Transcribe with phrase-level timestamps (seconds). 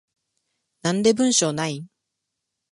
[0.81, 1.87] なんで文章ないん？